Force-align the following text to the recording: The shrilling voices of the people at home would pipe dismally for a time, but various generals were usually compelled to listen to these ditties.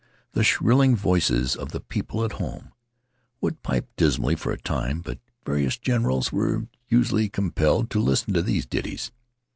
The 0.31 0.43
shrilling 0.43 0.95
voices 0.95 1.55
of 1.55 1.71
the 1.73 1.79
people 1.79 2.25
at 2.25 2.31
home 2.41 2.71
would 3.39 3.61
pipe 3.61 3.87
dismally 3.97 4.33
for 4.35 4.51
a 4.51 4.57
time, 4.59 5.01
but 5.01 5.19
various 5.45 5.77
generals 5.77 6.31
were 6.31 6.67
usually 6.87 7.29
compelled 7.29 7.91
to 7.91 7.99
listen 7.99 8.33
to 8.33 8.41
these 8.41 8.65
ditties. 8.65 9.11